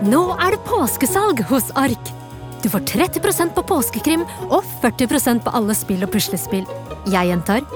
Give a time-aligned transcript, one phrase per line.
[0.00, 2.10] Nå er det påskesalg hos Ark!
[2.64, 6.64] Du får 30% på påskekrim og 40% på alle spill og puslespill.
[7.12, 7.66] Jeg gjentar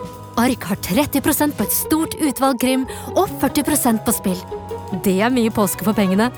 [0.40, 4.40] Ark har 30% på et stort utvalg krim og 40% på spill.
[5.04, 6.30] Det er mye påske for pengene.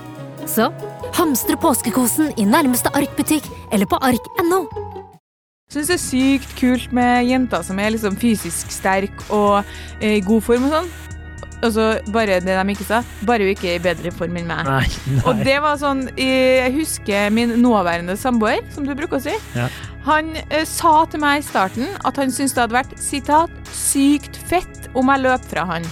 [0.50, 0.72] Så
[1.14, 4.64] hamstre påskekosen i nærmeste Ark-butikk eller på ark.no.
[5.70, 9.62] Syns det er sykt kult med jenter som er liksom fysisk sterk og
[10.00, 10.96] eh, i god form og sånn.
[11.64, 14.48] Og så bare det de ikke sa, bare hun ikke er i bedre form enn
[14.48, 14.68] meg.
[14.68, 15.22] Nei, nei.
[15.24, 19.36] Og det var sånn Jeg husker min nåværende samboer, som du bruker å si.
[19.56, 19.70] Ja.
[20.06, 24.38] Han eh, sa til meg i starten at han syntes det hadde vært sitat, sykt
[24.50, 25.90] fett om jeg løp fra han.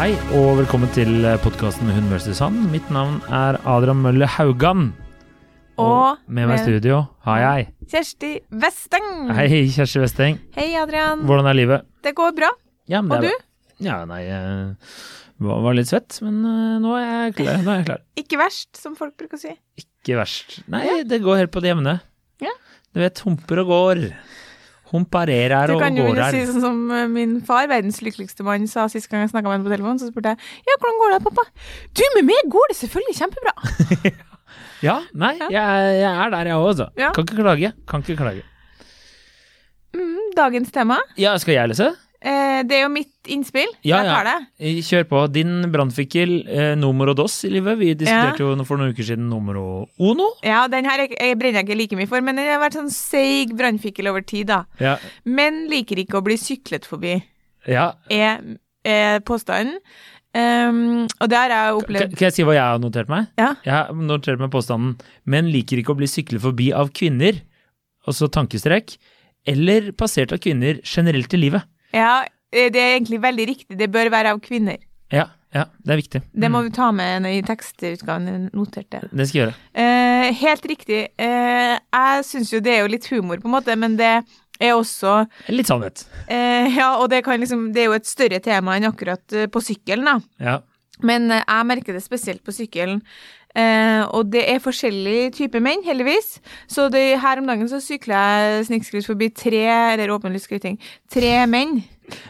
[0.00, 2.54] Hei, og velkommen til podkasten Hun versus han.
[2.72, 4.94] Mitt navn er Adrian Mølle Haugan.
[5.80, 8.30] Og med meg i studio har jeg Kjersti
[8.62, 9.10] Westeng.
[9.36, 10.38] Hei, Kjersti Westeng.
[10.56, 11.26] Hei, Adrian.
[11.28, 11.84] Hvordan er livet?
[12.04, 12.48] Det går bra.
[12.88, 13.44] Ja, men Og er-
[13.80, 14.76] Ja, nei jeg
[15.40, 17.54] var, var litt svett, men eh, nå er jeg klar.
[17.60, 18.02] Er jeg klar.
[18.24, 19.52] Ikke verst, som folk bruker å si.
[19.80, 20.62] Ikke verst.
[20.68, 21.98] Nei, det går helt på det jevne.
[22.40, 22.52] Ja.
[22.92, 24.02] Du vet, humper og går.
[24.90, 28.00] Humparerer Du og kan jo Du kan jo si sånn som eh, min far, verdens
[28.02, 30.00] lykkeligste mann, sa sist gang jeg snakka med ham på telefonen.
[30.02, 31.46] Så spurte jeg ja, hvordan går det, pappa?
[31.94, 34.18] Du, med meg går det selvfølgelig kjempebra.
[34.80, 36.86] Ja, nei, jeg, jeg er der jeg òg, altså.
[36.96, 37.10] Ja.
[37.12, 37.72] Kan ikke klage.
[37.88, 38.46] Kan ikke klage.
[39.92, 40.96] Mm, dagens tema.
[41.20, 41.90] Ja, skal jeg lese?
[42.20, 43.70] Eh, det er jo mitt innspill.
[43.80, 44.36] Ja, jeg tar det.
[44.60, 44.82] Ja.
[44.90, 45.22] Kjør på.
[45.32, 47.78] Din brannfikkel eh, numero dos i livet.
[47.80, 49.64] Vi diskuterte jo for noen uker siden numero
[49.96, 50.28] uno.
[50.44, 52.76] Ja, den her jeg, jeg brenner jeg ikke like mye for, men den har vært
[52.76, 54.62] sånn seig brannfikkel over tid, da.
[54.82, 54.98] Ja.
[55.24, 57.16] Men liker ikke å bli syklet forbi,
[57.70, 57.92] ja.
[58.12, 58.44] er,
[58.84, 59.80] er påstanden.
[60.30, 62.12] Um, og det har jeg opplevd.
[62.14, 63.32] kan jeg si hva jeg har notert meg?
[63.40, 63.48] Ja.
[63.64, 64.92] Jeg har notert meg påstanden
[65.26, 67.40] 'menn liker ikke å bli syklet forbi av kvinner',
[68.06, 68.94] altså så tankestrek,
[69.48, 71.66] eller passert av kvinner generelt i livet.
[71.94, 72.22] Ja,
[72.52, 73.78] eh, det er egentlig veldig riktig.
[73.78, 74.78] Det bør være av kvinner.
[75.12, 76.20] Ja, ja, det er viktig.
[76.32, 78.50] Det må Mm, vi ta med i tekstutgaven.
[78.54, 78.54] Notert
[78.90, 79.08] Noterte.
[79.12, 79.56] det skal jeg gjøre.
[79.74, 81.00] Eh, helt riktig.
[81.18, 84.24] Eh, jeg syns jo det er jo litt humor, på en måte, men det
[84.60, 86.04] er også Litt sannhet.
[86.28, 89.46] eh, Ja, og det, kan liksom, det er jo et større tema enn akkurat eh,
[89.46, 90.20] på sykkelen, da.
[90.38, 90.60] Ja.
[91.02, 93.00] Men eh, jeg merker det spesielt på sykkelen.
[93.58, 96.36] Eh, og det er forskjellige typer menn, heldigvis.
[96.70, 100.52] Så det, her om dagen så sykla jeg snikskritt forbi tre eller åpenlyst
[101.10, 101.80] tre menn.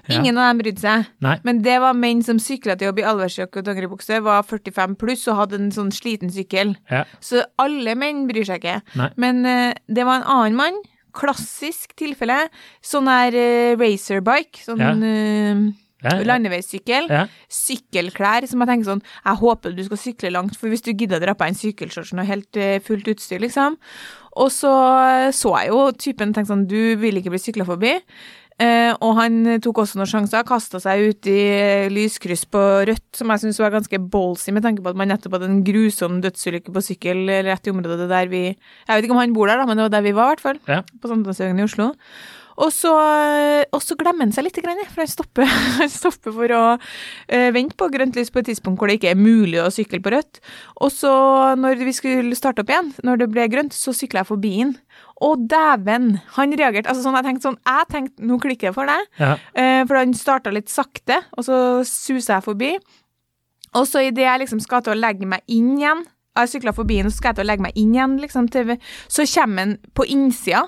[0.09, 0.19] Ja.
[0.19, 1.11] Ingen av dem brydde seg.
[1.25, 1.37] Nei.
[1.47, 5.27] Men det var menn som sykla til jobb i allværsjakke og dongeribukse, var 45 pluss
[5.31, 6.75] og hadde en sånn sliten sykkel.
[6.93, 7.05] Ja.
[7.25, 8.81] Så alle menn bryr seg ikke.
[9.01, 9.11] Nei.
[9.21, 10.81] Men eh, det var en annen mann,
[11.17, 12.45] klassisk tilfelle,
[12.85, 14.97] sånn her eh, racerbike, sånn Ja.
[16.03, 16.27] Eh, Ja, ja.
[16.33, 17.09] landeveissykkel.
[17.13, 17.27] Ja.
[17.51, 21.21] Sykkelklær, som jeg tenker sånn Jeg håper du skal sykle langt, for hvis du gidder
[21.21, 23.79] å dra på en sykkelshorts og helt eh, fullt utstyr, liksom.
[24.41, 24.71] Og så
[25.35, 27.97] så jeg jo typen tenkte sånn Du vil ikke bli sykla forbi.
[28.61, 33.07] Eh, og han tok også noen sjanser, kasta seg ut i eh, lyskryss på rødt,
[33.17, 36.19] som jeg syns var ganske ballsy, med tanke på at man nettopp hadde en grusom
[36.21, 39.63] dødsulykke på sykkel rett i området der vi Jeg vet ikke om han bor der,
[39.63, 40.61] da, men det var der vi var, i hvert fall.
[41.01, 41.89] På Sandnesøgen i Oslo.
[42.61, 42.93] Og så,
[43.73, 45.49] og så glemmer han seg litt, for han stopper,
[45.81, 49.15] han stopper for å eh, vente på grønt lys på et tidspunkt hvor det ikke
[49.15, 50.43] er mulig å sykle på rødt.
[50.85, 51.13] Og så,
[51.61, 54.75] når vi skulle starte opp igjen, når det ble grønt, så sykla jeg forbi han.
[55.25, 56.15] Og dæven!
[56.37, 56.89] Han reagerte.
[56.89, 59.11] altså sånn, Jeg tenkte sånn, jeg tenkte, nå klikker det for deg.
[59.21, 59.35] Ja.
[59.55, 62.75] Eh, for han starta litt sakte, og så suser jeg forbi.
[63.79, 66.01] Og så idet jeg liksom skal til å legge meg inn igjen
[66.35, 68.77] Jeg sykla forbi han, så skal jeg til å legge meg inn igjen, liksom, til,
[69.11, 70.63] så kommer han på innsida.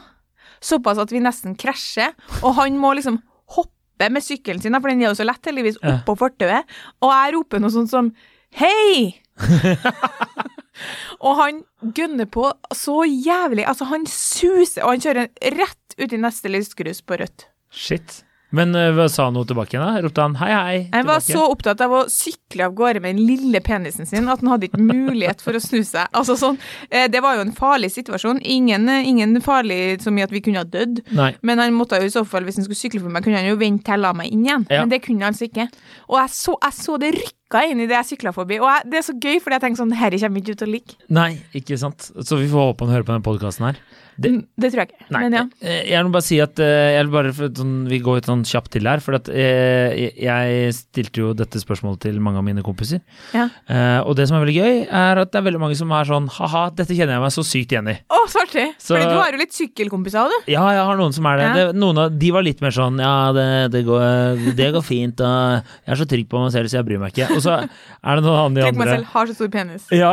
[0.62, 3.18] Såpass at vi nesten krasjer, og han må liksom
[3.56, 6.70] hoppe med sykkelen sin, for den er jo så lett, heldigvis, oppå fortauet.
[7.02, 8.12] Og jeg roper noe sånt som
[8.52, 9.16] Hei!
[11.24, 11.62] og han
[11.96, 13.64] gønner på så jævlig.
[13.64, 17.46] Altså, han suser, og han kjører rett ut i neste lyskryss på rødt.
[17.72, 18.20] Shit.
[18.56, 20.02] Men eh, hva sa han noe tilbake igjen, da?
[20.04, 20.78] Ropte han hei, hei?
[20.84, 20.96] Tilbake.
[20.98, 24.42] Han var så opptatt av å sykle av gårde med den lille penisen sin at
[24.44, 26.10] han hadde ikke mulighet for å snu seg.
[26.12, 26.58] Altså sånn,
[26.90, 28.43] eh, Det var jo en farlig situasjon.
[28.44, 31.02] Ingen, eh, ingen farlig så mye at vi kunne ha dødd.
[31.16, 31.32] Nei.
[31.43, 33.49] Men han måtte jo i så fall, hvis han skulle sykle for meg, kunne han
[33.49, 34.66] jo vente til jeg la meg inn igjen.
[34.70, 34.82] Ja.
[34.82, 35.69] Men det kunne han altså ikke.
[36.08, 37.12] Og jeg så, jeg så det
[37.52, 38.58] rykka inn i det jeg sykla forbi.
[38.62, 40.70] Og jeg, det er så gøy, fordi jeg tenker sånn Herre kommer ikke ut å
[40.72, 40.96] like.
[41.12, 42.10] Nei, ikke sant.
[42.25, 43.76] Så vi får håpe han hører på denne podkasten her.
[44.19, 45.04] Det- Mm, Det tror jeg ikke.
[45.10, 45.43] Nei, Men ja.
[45.62, 48.44] eh, jeg vil bare si at eh, jeg vil bare, sånn, Vi går litt sånn
[48.44, 49.00] kjapt til her.
[49.00, 53.00] For at, jeg, jeg stilte jo dette spørsmålet til mange av mine kompiser.
[53.32, 53.49] Ja.
[53.66, 56.04] Eh, og det som er veldig gøy, er at det er veldig mange som er
[56.04, 57.96] sånn ha-ha, dette kjenner jeg meg så sykt igjen i.
[58.12, 58.66] Å, så artig!
[58.84, 60.52] Fordi du har jo litt sykkelkompiser, du.
[60.52, 61.49] Ja, jeg har noen som er det.
[61.49, 61.54] Ja.
[61.72, 65.25] det noen av, de var litt mer sånn ja, det, det, går, det går fint,
[65.25, 67.32] og jeg er så trygg på meg selv, så jeg bryr meg ikke.
[67.38, 67.56] Og Og så
[68.02, 69.88] er det noen av de Tenk meg selv, har så stor penis.
[69.94, 70.12] Ja,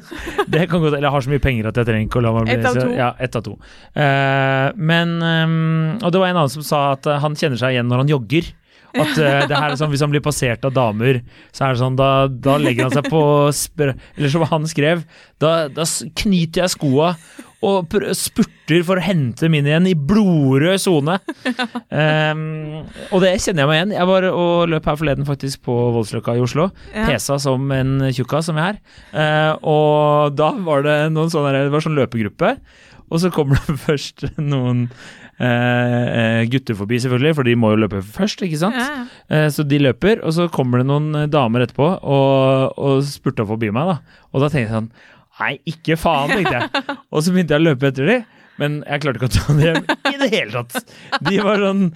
[0.52, 2.32] det kan godt Eller jeg har så mye penger at jeg trenger ikke å la
[2.36, 2.86] meg bli Ett av to.
[2.96, 3.58] Ja, ett av to.
[3.96, 7.76] Uh, men um, Og det var en annen som sa at eh, han kjenner seg
[7.76, 8.48] igjen når han jogger.
[8.90, 11.20] At uh, det her er sånn, Hvis han blir passert av damer,
[11.54, 15.04] så er det sånn, da, da legger han seg på Eller som han skrev,
[15.42, 15.86] da, da
[16.24, 17.14] knyter jeg skoa
[17.66, 21.18] og spurter for å hente min igjen i blodrød sone.
[21.92, 22.42] um,
[23.12, 23.94] og det kjenner jeg meg igjen.
[23.98, 26.70] Jeg var og løp her forleden faktisk på Voldsløkka i Oslo.
[26.94, 27.10] Ja.
[27.10, 28.82] Pesa som en tjukkas som jeg er.
[29.12, 32.54] Uh, og da var det noen sånne, det var sånn løpegruppe,
[33.10, 34.86] og så kommer det først noen
[35.40, 38.78] eh, gutter forbi, selvfølgelig, for de må jo løpe først, ikke sant?
[38.78, 39.06] Ja.
[39.32, 43.72] Eh, så de løper, og så kommer det noen damer etterpå og, og spurter forbi
[43.74, 44.22] meg, da.
[44.30, 44.92] Og da tenker jeg sånn
[45.40, 46.86] Nei, ikke faen, tenkte jeg.
[47.10, 48.16] Og så begynte jeg å løpe etter de,
[48.60, 50.96] men jeg klarte ikke å ta dem i det hele tatt.
[51.26, 51.86] De var sånn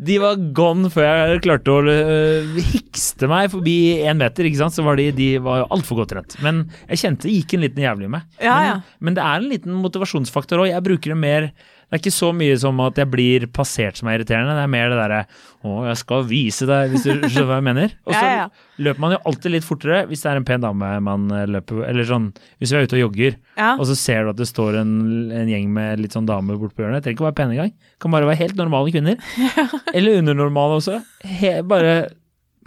[0.00, 4.46] de var gone før jeg klarte å uh, hikste meg forbi én meter.
[4.48, 4.72] ikke sant?
[4.72, 6.36] Så var de, de var jo altfor godt trent.
[6.44, 8.24] Men jeg kjente det gikk en liten jævlig med.
[8.40, 8.78] Ja, men, ja.
[9.04, 10.70] men det er en liten motivasjonsfaktor òg.
[10.72, 11.50] Jeg bruker det mer
[11.90, 14.52] Det er ikke så mye som at jeg blir passert som er irriterende.
[14.54, 15.20] Det er mer det derre
[15.66, 17.94] Å, jeg skal vise deg, hvis du skjønner hva jeg mener.
[18.06, 18.44] Og så Ja, ja.
[18.86, 21.82] løper man jo alltid litt fortere hvis det er en pen dame man eh, løper
[21.90, 22.30] Eller sånn
[22.62, 23.72] hvis vi er ute og jogger, Ja.
[23.74, 24.94] og så ser du at det står en,
[25.34, 27.02] en gjeng med litt sånn damer borte på hjørnet.
[27.04, 27.74] Trenger ikke å være pene engang.
[28.00, 29.18] Kan bare være helt normale kvinner.
[29.96, 31.00] Eller undernormale også.
[31.26, 31.98] He, bare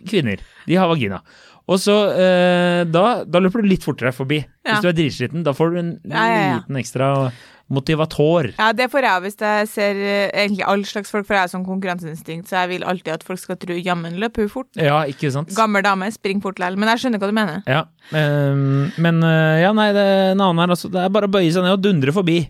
[0.06, 0.44] kvinner.
[0.68, 1.22] De har vagina.
[1.72, 4.42] Og så eh, da, da løper du litt fortere forbi.
[4.68, 7.08] Hvis du er dritsliten, da får du en liten ekstra
[7.72, 8.50] motivator.
[8.58, 11.52] Ja, det får jeg hvis jeg ser eh, egentlig all slags folk, for jeg har
[11.52, 14.70] sånn konkurranseinstinkt, så jeg vil alltid at folk skal tro jammen løper hun fort.
[14.80, 15.54] Ja, ikke sant?
[15.56, 16.80] Gammel dame, spring fort likevel.
[16.82, 17.64] Men jeg skjønner hva du mener.
[17.70, 21.34] Ja, um, men eh, ja, nei, det, en annen her, altså, det er bare å
[21.34, 22.42] bøye seg ned og dundre forbi.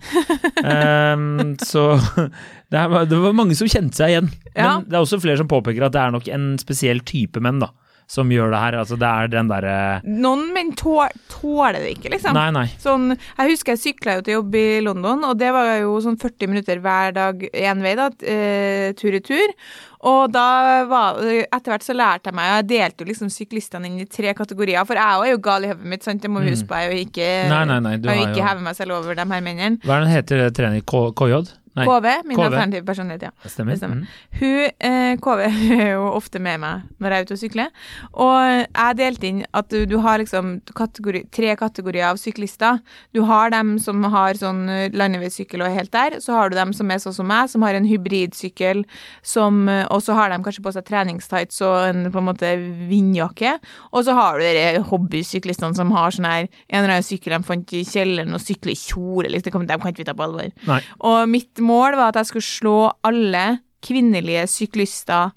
[0.66, 1.88] um, så
[2.74, 4.34] det, er, det var mange som kjente seg igjen.
[4.58, 7.62] Men det er også flere som påpeker at det er nok en spesiell type menn
[7.64, 7.72] da,
[8.14, 8.78] som gjør det her.
[8.84, 12.38] Altså, det er den derre Noen menn tå- tåler det ikke, liksom.
[12.38, 12.66] Nei, nei.
[12.82, 16.20] Sånn, jeg husker jeg sykla jo til jobb i London, og det var jo sånn
[16.22, 19.56] 40 minutter hver dag én vei, da, eh, tur i tur.
[20.04, 24.02] Og da var Etter hvert så lærte jeg meg Jeg delte jo liksom syklistene inn
[24.04, 26.22] i tre kategorier, for jeg òg er jo gal i hodet mitt, sant.
[26.22, 26.76] Det må vi huske på.
[26.76, 27.50] Jeg er jo ikke Mm.
[27.50, 29.80] Nei, nei, nei, ikke jo- heve meg selv over de her mennene.
[29.82, 30.84] Hva er den heter det, trening?
[30.84, 31.48] KJ?
[31.74, 32.46] Nei, KV, min KV.
[32.46, 33.32] alternative personlighet, ja.
[33.44, 33.74] det stemmer.
[33.74, 34.02] det stemmer.
[34.04, 34.08] Mm.
[34.40, 35.42] Hun, eh, KV
[35.80, 37.88] er jo ofte med meg når jeg er ute og sykler.
[38.14, 42.78] Og jeg delte inn at du, du har liksom kategori, tre kategorier av syklister.
[43.16, 46.20] Du har dem som har sånn landeveissykkel og er helt der.
[46.22, 48.84] Så har du dem som er sånn som meg, som har en hybridsykkel,
[49.26, 52.54] som, og så har de kanskje på seg treningstights og en på en måte
[52.92, 53.56] vindjakke.
[53.92, 57.42] Og så har du de hobbysyklistene som har sånn her en eller annen sykkel de
[57.48, 59.34] fant i kjelleren og sykler i kjole.
[59.34, 59.66] Liksom.
[59.66, 60.54] De kan ikke vi ta på alvor.
[60.70, 60.80] Nei.
[61.10, 62.78] Og mitt mål var at jeg skulle slå
[63.08, 63.46] alle
[63.84, 65.34] kvinnelige syklister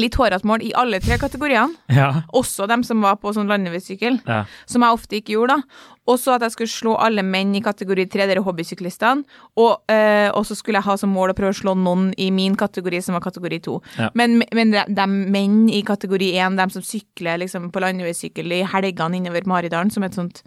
[0.00, 1.76] litt hårete mål i alle tre kategoriene.
[1.92, 2.08] Ja.
[2.36, 4.42] Også dem som var på sånn landeveissykkel, ja.
[4.68, 5.92] som jeg ofte ikke gjorde, da.
[6.06, 9.24] Og så at jeg skulle slå alle menn i kategori tre, dere hobbysyklistene.
[9.58, 12.54] Og, øh, så skulle jeg ha som mål å prøve å slå noen i min
[12.58, 13.80] kategori, som var kategori to.
[13.98, 14.12] Ja.
[14.14, 18.62] Men, men de, de menn i kategori én, de som sykler liksom på landeveissykkel i
[18.70, 20.44] helgene innover Maridalen, som et sånt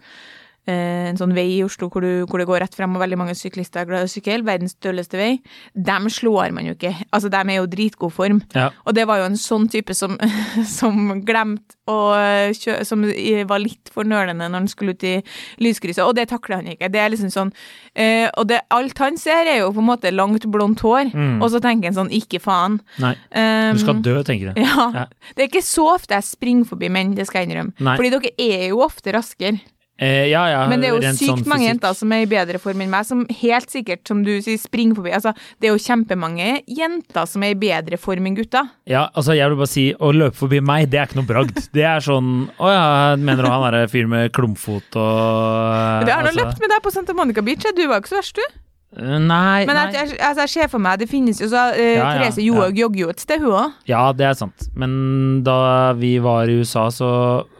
[0.70, 3.34] en sånn vei i Oslo hvor, du, hvor det går rett frem, og veldig mange
[3.38, 5.30] syklister er glad i å sykle, verdens dølleste vei,
[5.74, 6.94] dem slår man jo ikke.
[7.12, 8.42] Altså, dem er jo dritgod form.
[8.54, 8.70] ja.
[8.86, 10.16] Og det var jo en sånn type som,
[10.78, 12.76] som glemte kjø...
[12.86, 13.02] Som
[13.50, 15.16] var litt for nølende når han skulle ut i
[15.58, 16.86] lyskrysset, og det takler han ikke.
[16.92, 17.50] Det er liksom sånn
[17.98, 21.40] eh, Og det, alt han ser, er jo på en måte langt, blondt hår, Mm.
[21.42, 22.76] og så tenker han sånn, ikke faen.
[23.02, 23.14] Nei.
[23.34, 24.60] Um, Du skal dø, tenker du.
[24.62, 24.86] ja.
[24.94, 25.04] Ja.
[25.34, 27.74] Det er ikke så ofte jeg springer forbi menn, det skal jeg innrømme.
[27.82, 27.96] Nei.
[27.98, 29.58] Fordi dere er jo ofte raskere.
[30.00, 32.56] Eh, ja, ja, Men det er jo sykt sånn mange jenter som er i bedre
[32.62, 35.12] form enn meg, som helt sikkert, som du sier, springer forbi.
[35.12, 38.70] Altså, det er jo kjempemange jenter som er i bedre form enn gutter.
[38.88, 41.60] Ja, altså jeg vil bare si å løpe forbi meg, det er ikke noe bragd.
[41.76, 42.86] Det er sånn Å ja,
[43.20, 46.82] mener du han er fyr med klumpfot og Det har nå altså, løpt med deg
[46.86, 48.56] på Santa Monica Beach, du var jo ikke så verst, du.
[48.96, 51.82] eh, Nei, Men jeg, jeg, altså, jeg ser for meg, det finnes jo så uh,
[51.82, 52.70] Ja, Therese ja.
[52.80, 53.76] Jogger jo et sted, hun òg.
[53.90, 54.70] Ja, det er sant.
[54.72, 57.12] Men da vi var i USA, så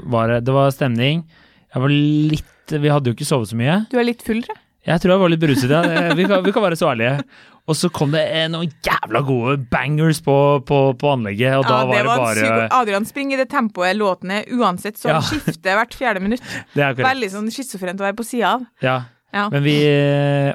[0.08, 1.26] var det Det var stemning.
[1.74, 3.80] Jeg var litt Vi hadde jo ikke sovet så mye.
[3.90, 4.64] Du er litt full, tror jeg.
[4.90, 5.80] Jeg tror jeg var litt beruset, ja.
[5.84, 7.24] Eh, Vi kan, vi kan være så ærlige.
[7.68, 10.36] Og så kom det eh, noen jævla gode bangers på,
[10.66, 13.98] på, på anlegget, og da var Ja, var det bare Adrian springer i det tempoet
[13.98, 15.20] låten er uansett, så Ja.
[15.20, 16.42] skifter hvert fjerde minutt.
[16.74, 17.06] Det er korrekt.
[17.10, 18.64] Veldig sånn schizofrent å være på sida av.
[18.82, 18.96] Ja.
[19.30, 19.46] Ja.
[19.52, 19.76] Men vi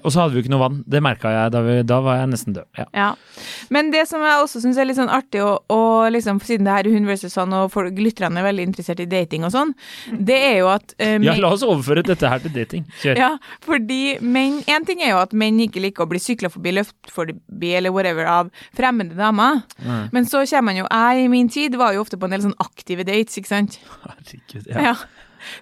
[0.03, 0.81] Og så hadde vi jo ikke noe vann.
[0.89, 1.51] Det merka jeg.
[1.55, 2.67] Da, vi, da var jeg nesten død.
[2.77, 2.85] Ja.
[2.95, 3.09] Ja.
[3.73, 6.75] Men det som jeg også syns er litt sånn artig, og, og liksom, siden det
[6.75, 9.73] her er hun versus han, og folk, lytterne er veldig interessert i dating og sånn,
[10.11, 12.85] det er jo at uh, ja, la oss overføre dette her til dating.
[13.01, 13.19] Kjør.
[13.19, 13.31] Ja,
[13.65, 17.11] fordi menn En ting er jo at menn ikke liker å bli sykla forbi, løft
[17.13, 19.61] forbi eller whatever av fremmede damer.
[19.79, 20.09] Mm.
[20.15, 22.45] Men så kommer man jo Jeg i min tid var jo ofte på en del
[22.47, 23.79] sånn aktive dates, ikke sant?
[24.05, 24.67] Herregud.
[24.71, 24.91] Ja.
[24.91, 24.95] Ja.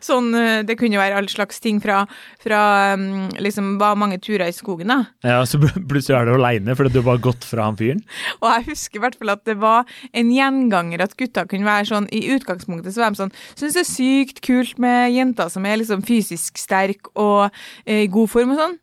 [0.04, 2.04] Sånn, eh, Det kunne jo være all slags ting fra,
[2.44, 2.62] fra
[2.94, 5.00] um, liksom var mange turer i skogen, da.
[5.26, 8.04] ja, så plutselig er du aleine fordi du har bare gått fra han fyren.
[8.42, 11.90] Og jeg husker i hvert fall at det var en gjenganger at gutta kunne være
[11.90, 15.66] sånn I utgangspunktet så var de sånn Syns det er sykt kult med jenter som
[15.68, 17.50] er liksom fysisk sterk og
[17.86, 18.80] eh, i god form og sånn.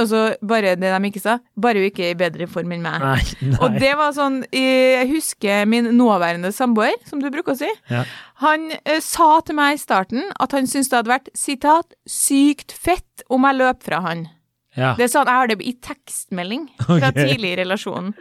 [0.00, 2.84] Og så bare det de ikke sa, bare hun ikke er i bedre form enn
[2.84, 3.02] meg.
[3.02, 3.58] Nei, nei.
[3.60, 7.68] Og det var sånn Jeg husker min nåværende samboer, som du bruker å si.
[7.92, 8.06] Ja.
[8.40, 12.72] Han eh, sa til meg i starten at han syntes det hadde vært sitat, sykt
[12.72, 14.26] fett om jeg løp fra han.
[14.76, 14.94] Ja.
[14.96, 17.32] Det er sånn, Jeg har det i tekstmelding fra okay.
[17.32, 18.12] tidlig i relasjonen.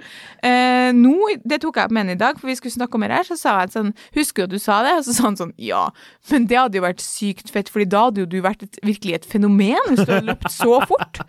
[0.43, 1.15] Eh, nå,
[1.47, 3.27] Det tok jeg opp med henne i dag, for vi skulle snakke om det her.
[3.27, 4.95] Så sa jeg sånn Husker du at du sa det?
[4.99, 5.83] Og så sa han sånn Ja,
[6.31, 9.19] men det hadde jo vært sykt fett, Fordi da hadde jo du vært et, virkelig
[9.19, 11.21] et fenomen hvis du hadde løpt så fort.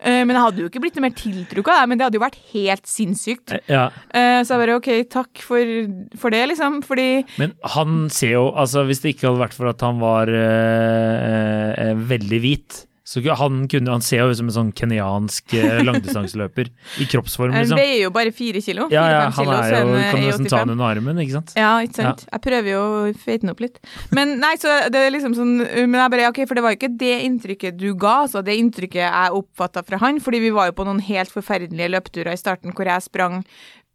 [0.00, 2.18] Eh, men jeg hadde jo ikke blitt noe mer tiltrukket av deg, men det hadde
[2.18, 3.56] jo vært helt sinnssykt.
[3.70, 3.86] ja.
[4.12, 5.72] Eh, så jeg bare OK, takk for,
[6.20, 6.82] for det, liksom.
[6.86, 7.08] Fordi
[7.40, 11.72] Men han ser jo Altså, hvis det ikke hadde vært for at han var eh,
[11.86, 15.78] eh, veldig hvit så han, kunne, han ser jo ut som en sånn kenyansk eh,
[15.86, 17.78] langdistanseløper i kroppsform, han liksom.
[17.78, 18.88] veier jo bare fire kilo.
[18.90, 20.64] Ja, ja, han kilo, er jo, kan jo nesten ta 85.
[20.64, 21.54] han under armen, ikke sant?
[21.54, 22.26] Ja, ikke sant.
[22.26, 23.78] Jeg prøver jo å feite den opp litt.
[24.16, 26.80] Men nei, så det er liksom sånn Men jeg bare, ok, for det var jo
[26.80, 30.72] ikke det inntrykket du ga, altså det inntrykket jeg oppfatta fra han, fordi vi var
[30.72, 33.44] jo på noen helt forferdelige løpeturer i starten hvor jeg sprang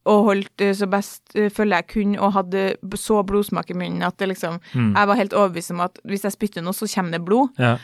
[0.10, 2.64] og holdt eh, så best eh, følge jeg kunne, og hadde
[2.98, 4.96] så blodsmak i munnen at det liksom Mm.
[4.96, 7.50] Jeg var helt overbevist om at hvis jeg spytter noe, så kommer det blod.
[7.60, 7.76] Ja.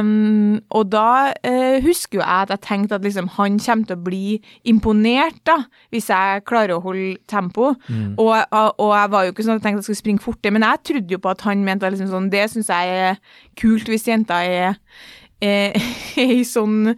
[0.00, 3.96] Um, og da uh, husker jo jeg at jeg tenkte at liksom han kommer til
[3.96, 5.56] å bli imponert, da,
[5.90, 7.74] hvis jeg klarer å holde tempo.
[7.88, 8.14] Mm.
[8.22, 8.32] Og,
[8.78, 10.66] og, jeg var jo ikke sånn at jeg tenkte at jeg skulle springe fortere, men
[10.66, 13.20] jeg trodde jo på at han mente at liksom sånn, det syns jeg er
[13.60, 14.80] kult hvis jenta er
[16.26, 16.94] i sånn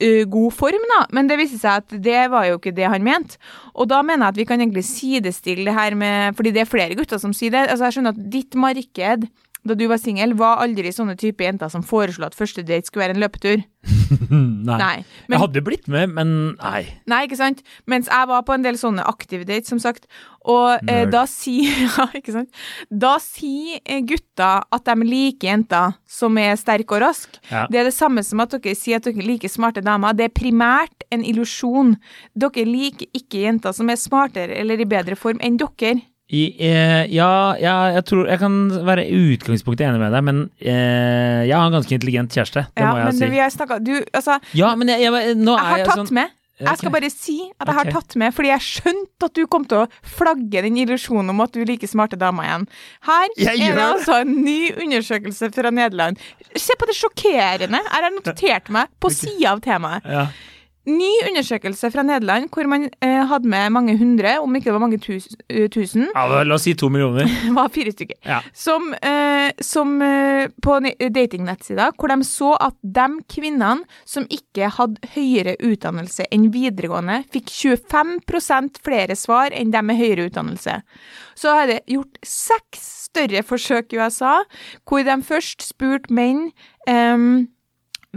[0.00, 1.00] eh, god form, da.
[1.16, 3.40] Men det viste seg at det var jo ikke det han mente.
[3.74, 6.70] Og da mener jeg at vi kan egentlig sidestille det her med Fordi det er
[6.70, 7.66] flere gutter som sier det.
[7.68, 9.28] Altså, jeg skjønner at ditt marked
[9.68, 13.06] da du var singel, var aldri sånne type jenter som foreslo at første date skulle
[13.06, 13.64] være en løpetur.
[14.66, 14.76] Nei.
[14.80, 14.96] Nei.
[15.30, 16.82] Jeg hadde blitt med, men nei.
[17.10, 17.62] nei, ikke sant?
[17.90, 20.06] Mens jeg var på en del sånne aktive dates, som sagt.
[20.46, 22.50] Og eh, da sier Ja, ikke sant?
[22.90, 27.40] Da sier eh, gutta at de liker jenter som er sterke og raske.
[27.50, 27.66] Ja.
[27.70, 30.16] Det er det samme som at dere sier at dere liker smarte damer.
[30.16, 31.96] Det er primært en illusjon.
[32.38, 35.98] Dere liker ikke jenter som er smartere eller i bedre form enn dere.
[36.26, 40.40] I, eh, ja, ja, jeg tror Jeg kan være i utgangspunktet enig med deg, men
[40.58, 42.64] eh, jeg har en ganske intelligent kjæreste.
[42.74, 43.28] Det Ja, må jeg men si.
[43.30, 46.02] vi har snakket, du, altså, Ja, men jeg, jeg, nå jeg er har jeg tatt
[46.02, 46.34] sånn med.
[46.56, 49.66] Jeg skal bare si at jeg har tatt med, fordi jeg skjønte at du kom
[49.68, 52.64] til å flagge den illusjonen om at du liker smarte damer igjen.
[53.04, 56.16] Her er det altså en ny undersøkelse fra Nederland.
[56.56, 57.82] Se på det sjokkerende.
[57.84, 60.08] Jeg har notert meg på sida av temaet.
[60.08, 60.26] ja.
[60.86, 64.82] Ny undersøkelse fra Nederland hvor man eh, hadde med mange hundre, om ikke det var
[64.84, 67.26] mange tus, eh, tusen, ja, La oss si to millioner.
[67.56, 68.38] var fire stykker, Ja.
[68.54, 74.70] som, eh, som eh, på ne- datingnettsider, hvor de så at de kvinnene som ikke
[74.78, 80.78] hadde høyere utdannelse enn videregående, fikk 25% flere svar enn dem med høyere utdannelse.
[81.36, 84.38] Så har det gjort seks større forsøk i USA,
[84.86, 86.50] hvor de først spurte menn
[86.88, 87.48] ehm,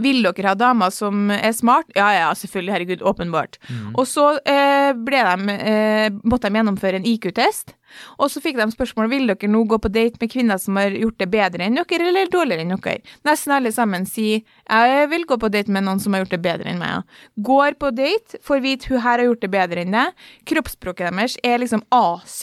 [0.02, 1.88] vil dere ha damer som er smart?
[1.96, 3.60] Ja, ja, selvfølgelig, herregud, åpenbart.
[3.94, 7.74] Og så eh, ble de, eh, måtte de gjennomføre en IQ-test,
[8.18, 10.90] og så fikk de spørsmål vil dere nå gå på date med kvinner som har
[10.90, 13.00] gjort det bedre enn dere, eller dårligere enn dere.
[13.26, 16.42] Nesten alle sammen sier jeg vil gå på date med noen som har gjort det
[16.44, 17.02] bedre enn meg.
[17.36, 20.12] Går på date, får vite hun her har gjort det bedre enn deg.
[20.50, 21.82] Kroppsspråket deres er liksom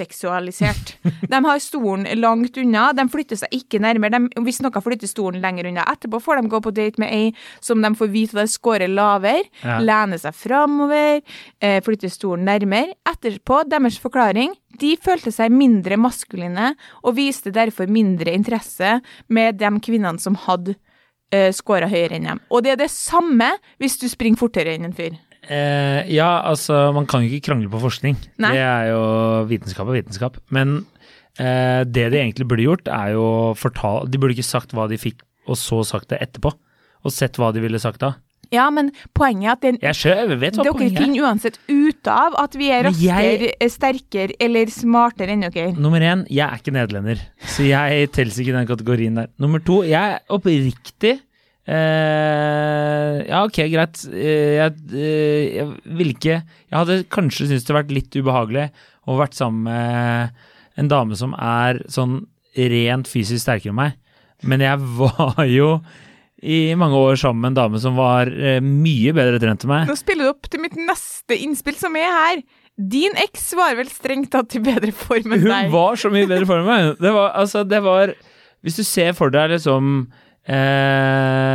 [0.01, 0.95] aseksualisert.
[1.31, 4.17] de har stolen langt unna, de flytter seg ikke nærmere.
[4.17, 5.85] De, hvis noe flytter stolen lenger unna.
[5.93, 7.31] Etterpå får de gå på date med ei
[7.63, 9.79] som de får vite at scorer lavere, Ja.
[9.79, 11.21] lener seg framover,
[11.61, 12.93] eh, flytter stolen nærmere.
[13.07, 18.97] Etterpå, deres forklaring, de følte seg mindre maskuline og viste derfor mindre interesse
[19.31, 20.75] med de kvinnene som hadde
[21.33, 22.43] uh, scora høyere enn dem.
[22.51, 25.15] Og det er det samme hvis du springer fortere enn en fyr.
[25.47, 28.19] Uh, ja, altså, man kan jo ikke krangle på forskning.
[28.43, 28.53] Nei.
[28.57, 29.01] Det er jo
[29.47, 30.39] vitenskap og vitenskap.
[30.53, 30.81] Men
[31.39, 34.09] uh, det de egentlig burde gjort, er jo fortal...
[34.11, 36.51] De burde ikke sagt hva de fikk, og så sagt det etterpå.
[37.07, 38.17] Og sett hva de ville sagt da.
[38.51, 40.95] Ja, men poenget er at den, Jeg selv, jeg vet hva dere er.
[41.01, 45.73] finner uansett ut av at vi er jeg- raskere, eh, sterkere eller smartere enn dere.
[45.77, 49.27] Nummer én, jeg er ikke nederlender, så jeg teller ikke i den kategorien der.
[49.39, 51.19] Nummer to, jeg er oppriktig
[51.67, 54.03] eh, ja, ok, greit.
[54.13, 58.69] Eh, jeg, eh, jeg ville ikke Jeg hadde kanskje syntes det vært litt ubehagelig
[59.07, 60.31] å vært sammen med
[60.77, 62.25] en dame som er sånn
[62.57, 63.93] rent fysisk sterkere enn meg,
[64.43, 65.69] men jeg var jo
[66.47, 69.89] i mange år sammen med en dame som var eh, mye bedre trent enn meg.
[69.89, 72.43] Nå spiller du opp til mitt neste innspill, som er her.
[72.77, 75.67] Din eks var vel strengt tatt i bedre form enn deg?
[75.67, 77.01] Hun var så mye bedre form enn meg.
[77.03, 78.13] Det var, altså, det var
[78.65, 79.91] Hvis du ser for deg liksom
[80.47, 81.46] eh,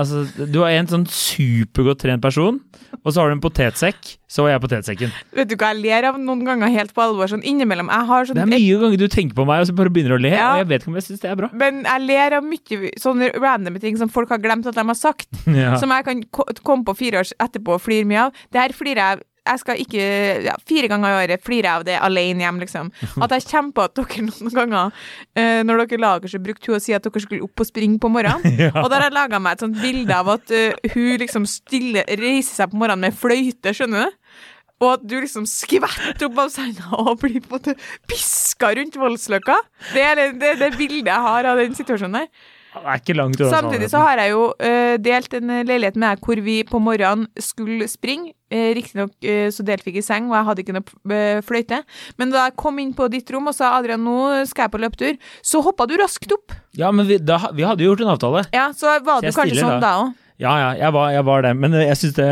[0.00, 2.58] Altså, du har en sånn supergodt trent person,
[3.04, 4.16] og så har du en potetsekk.
[4.30, 5.12] Så var jeg potetsekken.
[5.34, 7.88] Vet du hva jeg ler av noen ganger helt på alvor, sånn innimellom.
[7.90, 10.14] Jeg har sånn Det er mye ganger du tenker på meg, og så bare begynner
[10.14, 10.52] du å le, Ja.
[10.54, 11.48] og jeg vet ikke om jeg syns det er bra.
[11.52, 14.94] Men jeg ler av mye sånne random ting som folk har glemt at de har
[14.98, 15.76] sagt, Ja.
[15.82, 16.22] som jeg kan
[16.62, 18.32] komme på fire år etterpå og flire mye av.
[18.52, 20.04] Det her flirer jeg jeg skal ikke
[20.46, 22.92] ja, Fire ganger i året flirer jeg av det alene hjem, liksom.
[23.24, 25.00] At jeg kjemper at dere noen ganger,
[25.38, 28.00] uh, når dere lager så brukte hun å si at dere skulle opp og springe
[28.02, 28.46] på morgenen.
[28.60, 28.74] Ja.
[28.82, 32.02] Og da har jeg laga meg et sånt bilde av at uh, hun liksom stille
[32.20, 34.18] reiser seg på morgenen med fløyte, skjønner du?
[34.80, 37.76] Og at du liksom skvetter opp av senga og blir på en måte
[38.10, 39.58] piska rundt Voldsløkka.
[39.94, 42.32] Det er det, det, det bildet jeg har av den situasjonen der.
[42.70, 45.96] Det er ikke langt unna Samtidig så har jeg jo uh, delt en eh, leilighet
[45.98, 48.32] med deg hvor vi på morgenen skulle springe.
[48.50, 51.82] Uh, Riktignok uh, så delte vi ikke seng, og jeg hadde ikke noe fløyte.
[52.20, 54.82] Men da jeg kom inn på ditt rom og sa Adrian, nå skal jeg på
[54.84, 56.54] løpetur, så hoppa du raskt opp.
[56.78, 58.46] Ja, men vi, da, vi hadde jo gjort en avtale.
[58.54, 59.82] Ja, så var Så du kanskje sånn da.
[59.82, 60.18] da òg.
[60.40, 62.28] Ja, ja, jeg var, jeg var det, men jeg syns det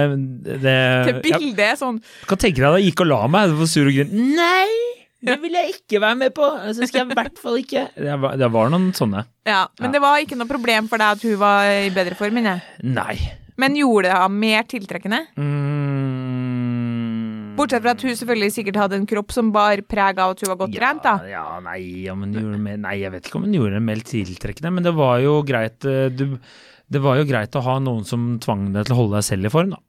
[0.46, 0.76] Det,
[1.10, 1.98] Det bildet er sånn
[2.30, 4.14] kan tenke deg da jeg gikk og la meg, for sur og grønn.
[4.38, 4.87] Nei!
[5.24, 6.46] Det vil jeg ikke være med på!
[6.76, 7.88] Så skal jeg i hvert fall ikke.
[8.06, 9.24] Det var, det var noen sånne.
[9.48, 9.92] Ja, men Ja.
[9.96, 12.62] det var ikke noe problem for deg at hun var i bedre form enn jeg.
[12.86, 13.16] Nei.
[13.58, 15.18] Men gjorde det henne mer tiltrekkende?
[15.38, 17.56] Mm.
[17.58, 20.52] Bortsett fra at hun selvfølgelig sikkert hadde en kropp som bar preg av at hun
[20.52, 21.16] var godt trent, da.
[21.26, 23.84] Ja, ja, nei, ja, men gjorde mer, nei, jeg vet ikke om hun gjorde det
[23.88, 26.36] mer tiltrekkende, men det var jo greit eh, du,
[26.88, 29.50] Det var jo greit å ha noen som tvang deg til å holde deg selv
[29.50, 29.82] i form, da.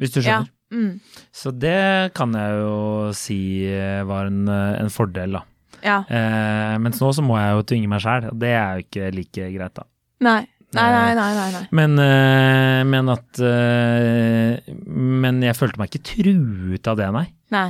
[0.00, 0.42] Hvis du Ja.
[0.70, 1.00] Mm.
[1.34, 5.42] Så det kan jeg jo si eh, var en, eh, en fordel, da.
[5.82, 5.98] ja.
[6.06, 9.10] Eh, mens nå så må jeg jo tvinge meg sjæl, og det er jo ikke
[9.16, 9.86] like greit, da.
[10.22, 10.40] Nei.
[10.70, 11.30] Nei, nei, nei.
[11.34, 11.64] nei, nei.
[11.74, 17.24] Men, eh, men at eh, Men jeg følte meg ikke truet av det, nei.
[17.50, 17.64] nei.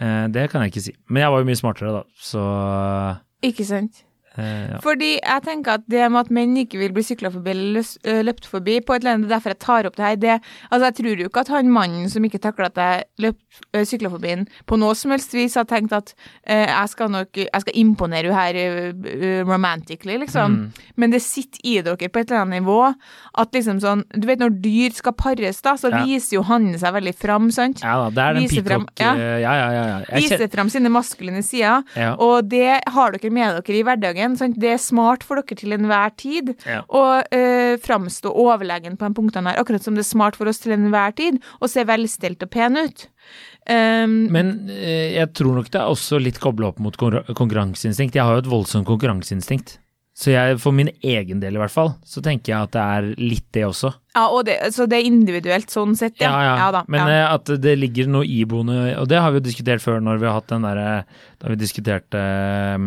[0.00, 0.94] Eh, det kan jeg ikke si.
[1.12, 2.46] Men jeg var jo mye smartere, da, så
[3.44, 4.05] Ikke sant?
[4.38, 4.78] Eh, ja.
[4.84, 8.20] Fordi jeg tenker at det med at menn ikke vil bli sykla forbi eller øh,
[8.26, 10.36] løpt forbi, på et eller annet, derfor jeg tar opp det her, det
[10.70, 12.76] Altså, jeg tror jo ikke at han mannen som ikke takla at
[13.20, 13.34] jeg
[13.74, 16.14] øh, sykla forbi han, på noe som helst vis har tenkt at
[16.48, 20.50] øh, jeg skal nok Jeg skal imponere henne her øh, romantically, liksom.
[20.50, 20.72] Mm.
[20.96, 22.80] Men det sitter i dere på et eller annet nivå
[23.38, 26.02] at liksom sånn Du vet når dyr skal pares, da, så Ja.
[26.04, 27.80] viser jo hannen seg veldig fram, sant?
[27.84, 29.12] ja det er den Vise frem- ja.
[29.14, 29.84] eh, Ja, ja, ja.
[30.00, 30.16] ja.
[30.16, 31.84] Viser fram sine maskuline sider.
[32.18, 34.25] Og det har dere med dere i hverdagen.
[34.34, 34.58] Sant?
[34.58, 36.80] Det er smart for dere til enhver tid Ja.
[36.90, 40.58] å eh, framstå overlegen på de punktene her, akkurat som det er smart for oss
[40.58, 43.06] til enhver tid å se velstelt og pen ut.
[43.70, 48.14] Um, Men eh, jeg tror nok det er også litt kobla opp mot konkurra- konkurranseinstinkt.
[48.18, 49.78] Jeg har jo et voldsomt konkurranseinstinkt.
[50.16, 53.08] Så jeg, for min egen del i hvert fall, så tenker jeg at det er
[53.20, 53.90] litt det også.
[54.16, 56.30] ja, og det, så det er individuelt sånn sett, ja.
[56.32, 56.70] Ja, ja.
[56.72, 57.18] da, Men ja.
[57.26, 60.24] eh, at det ligger noe iboende Og det har vi jo diskutert før når vi
[60.30, 61.04] har hatt den derre
[61.42, 62.86] Da vi diskuterte eh,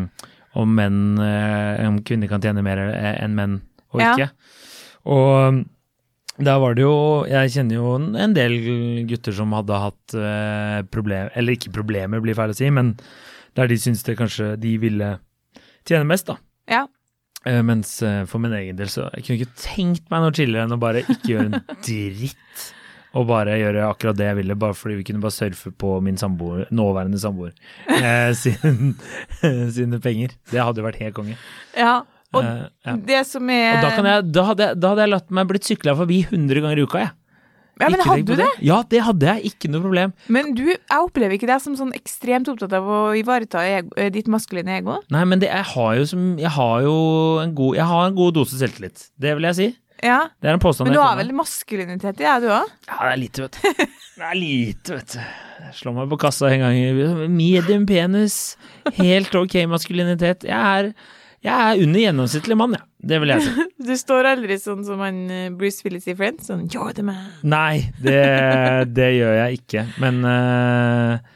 [0.57, 3.59] om menn eh, Om kvinner kan tjene mer enn menn
[3.93, 4.13] og Ja.
[4.15, 4.29] ikke.
[5.09, 5.63] Og
[6.39, 8.55] da var det jo Jeg kjenner jo en del
[9.09, 12.95] gutter som hadde hatt eh, problem Eller ikke problemer, blir feil å si, men
[13.57, 15.17] der de syntes det kanskje de ville
[15.87, 16.37] tjene mest, da.
[16.69, 16.85] ja.
[17.47, 17.93] Eh, mens
[18.27, 21.05] for min egen del så Jeg kunne ikke tenkt meg noe chillere enn å bare
[21.05, 22.65] ikke gjøre en dritt.
[23.17, 26.17] Og bare gjøre akkurat det jeg ville, bare fordi vi kunne bare surfe på min
[26.21, 27.55] samboer, nåværende samboer
[27.89, 28.93] eh, sin,
[29.73, 30.35] sine penger.
[30.51, 31.37] Det hadde jo vært helt konge.
[31.77, 31.99] ja.
[32.29, 32.93] Og Eh, ja.
[33.07, 35.95] det som er da, kan jeg, da, hadde da hadde jeg latt meg blitt sykla
[35.97, 37.09] forbi 100 ganger i uka, jeg.
[37.79, 38.45] Ja, men Ikke hadde du det?
[38.45, 38.65] det?
[38.67, 39.49] Ja, det hadde jeg.
[39.49, 40.13] Ikke noe problem.
[40.27, 44.11] Men du, jeg opplever ikke deg som sånn ekstremt opptatt av å ivareta ego, eh,
[44.13, 44.99] ditt maskuline ego.
[45.09, 46.93] Nei, men det, jeg har jo som Jeg har jo
[47.41, 49.07] en god Jeg har en god dose selvtillit.
[49.17, 49.69] Det vil jeg si.
[50.05, 50.19] Ja.
[50.39, 52.73] Det er en påstand Men du har vel maskulinitet i deg, du òg?
[52.87, 53.85] Ja, det er lite, vet du.
[54.19, 55.21] Det er lite, vet du.
[55.69, 57.31] Jeg slår meg på kassa en gang.
[57.31, 58.35] Medium penis.
[58.97, 60.45] Helt ok maskulinitet.
[60.47, 60.91] Jeg er,
[61.45, 62.77] jeg er under gjennomsnittlig mann.
[62.79, 62.85] Ja.
[63.09, 63.65] Det vil jeg si.
[63.89, 67.29] Du står aldri sånn som han eh, Bruce Willis i Friends, sånn You're the man.
[67.47, 68.19] Nei, det,
[68.91, 69.85] det gjør jeg ikke.
[70.03, 71.35] Men uh,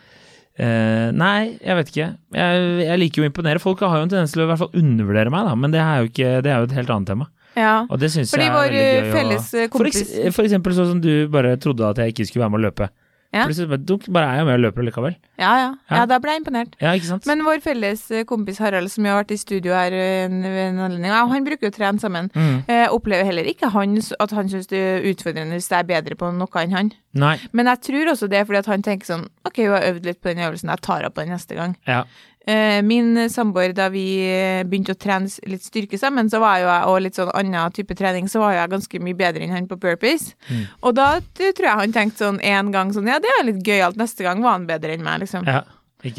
[0.54, 2.08] Uh, Nei, jeg vet ikke.
[2.38, 3.62] Jeg, jeg liker jo å imponere.
[3.62, 5.56] Folk har jo en tendens til å i hvert fall undervurdere meg, da.
[5.58, 7.26] Men det er jo, ikke, det er jo et helt annet tema.
[7.56, 7.86] Ja.
[7.90, 9.08] Og det syns jeg er veldig eh, gøy.
[9.10, 12.28] å- felles eh, for, kompis for eksempel sånn som du bare trodde at jeg ikke
[12.32, 12.90] skulle være med å løpe.
[13.34, 13.48] Ja.
[13.50, 13.66] Plutselig
[14.14, 15.16] bare, er jeg med og løper likevel.
[15.42, 15.70] Ja, ja.
[15.90, 15.96] Ja.
[15.98, 16.76] Ja, da ble jeg imponert.
[16.80, 17.26] Ja, ikke sant?
[17.26, 20.44] Men vår felles eh, kompis Harald, som jo har vært i studio her eh, en-
[20.46, 22.30] ved en anledning, han bruker jo å trene sammen.
[22.38, 22.60] Mm.
[22.70, 26.14] Eh, opplever heller ikke han at han syns det er utfordrende hvis jeg er bedre
[26.16, 26.92] på noe enn han.
[27.18, 27.40] Nei.
[27.54, 30.06] Men jeg tror også det er fordi at han tenker sånn OK, hun har øvd
[30.12, 31.74] litt på den øvelsen, jeg tar på den neste gang.
[31.90, 32.04] Ja.
[32.44, 36.66] Eh, min samboer, da vi eh, begynte å trene litt styrke sammen, så var jo
[36.68, 39.56] jeg, og litt sånn annen type trening, så var jo jeg ganske mye bedre enn
[39.56, 40.34] han på burpees.
[40.50, 40.66] Mm.
[40.84, 41.08] Og da
[41.40, 44.44] tror jeg han tenkte sånn en gang sånn Ja, det er litt gøyalt, neste gang
[44.44, 45.48] var han bedre enn meg, liksom.
[45.48, 45.64] ja.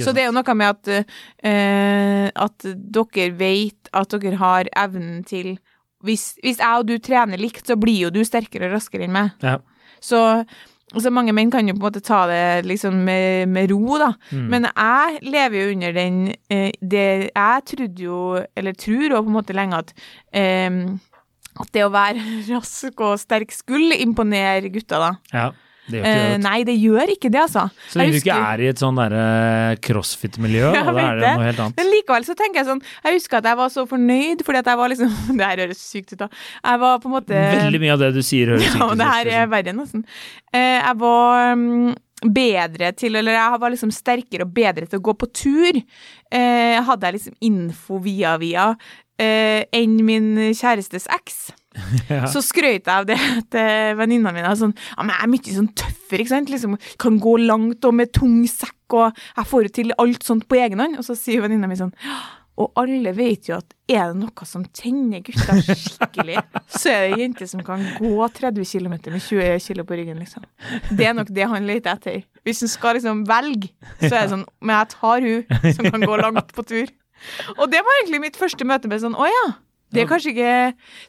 [0.00, 0.88] Så det er jo noe med at,
[1.44, 5.58] uh, at dere vet at dere har evnen til
[6.04, 9.12] hvis, hvis jeg og du trener likt, så blir jo du sterkere og raskere enn
[9.12, 9.32] meg.
[9.44, 9.58] Ja.
[10.04, 10.20] Så,
[11.02, 14.12] så mange menn kan jo på en måte ta det liksom med, med ro, da.
[14.30, 14.44] Mm.
[14.52, 16.20] Men jeg lever jo under den
[16.52, 18.20] eh, det, Jeg trodde jo,
[18.54, 19.92] eller tror jo på en måte lenge at
[20.34, 20.80] eh,
[21.54, 25.12] at det å være rask og sterk skulle imponere gutta, da.
[25.34, 25.52] ja.
[25.86, 26.30] Det gjør ikke Eh, det.
[26.34, 27.64] vet nei, det gjør ikke det, altså.
[27.92, 29.24] Så lenge du ikke er i et sånn derre
[29.84, 31.76] crossfit-miljø, Ja, da er det noe helt annet.
[31.82, 34.70] Men likevel så tenker jeg sånn Jeg husker at jeg var så fornøyd, fordi at
[34.72, 36.28] jeg var liksom Det her høres sykt ut, da.
[36.64, 38.94] Jeg var på en måte Veldig mye av det du sier, høres Ja, sykt men
[38.96, 39.02] ut.
[39.04, 40.04] det her er verre, nesten.
[40.54, 41.94] Eh, jeg var mm,
[42.34, 45.80] bedre til Eller jeg var liksom sterkere og bedre til å gå på tur.
[46.32, 48.70] Eh, hadde jeg liksom info via via
[49.20, 51.42] eh, enn min kjærestes eks.
[52.10, 52.26] Ja.
[52.30, 53.16] Så skrøt jeg av det
[53.50, 54.44] til venninna mi.
[54.58, 56.52] Sånn, ja, jeg er mye sånn tøffere, ikke sant.
[56.52, 60.60] Liksom, kan gå langt og med tung sekk, og jeg får til alt sånt på
[60.60, 61.00] egen hånd.
[61.00, 61.94] Og så sier venninna mi sånn
[62.54, 66.38] og alle vet jo at er det noe som tenner gutta skikkelig,
[66.70, 70.44] så er det jenter som kan gå 30 km med 20 kg på ryggen, liksom.
[70.94, 72.20] Det er nok det han leter etter.
[72.46, 76.06] Hvis han skal liksom velge, så er det sånn Men jeg tar hun som kan
[76.06, 76.94] gå langt på tur.
[77.56, 79.44] Og det var egentlig mitt første møte med sånn Å ja.
[79.94, 80.54] Det er kanskje ikke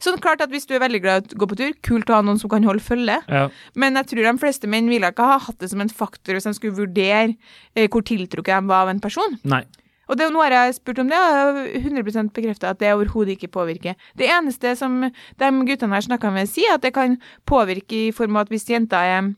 [0.04, 2.19] Sånn klart at hvis du er veldig glad i å gå på tur, kult å
[2.19, 3.17] ha noen som kan holde følge.
[3.30, 3.48] Ja.
[3.76, 6.48] Men jeg tror de fleste menn ville ikke ha hatt det som en faktor hvis
[6.48, 7.34] de skulle vurdere
[7.76, 9.39] eh, hvor tiltrukket de var av en person.
[9.48, 9.63] Nei.
[10.06, 12.91] Og det, nå har jeg spurt om det, og jeg har 100 bekrefta at det
[12.93, 13.95] overhodet ikke påvirker.
[14.17, 17.17] Det eneste som de guttene jeg snakka med, sier, at det kan
[17.50, 19.34] påvirke i form av at hvis jenta er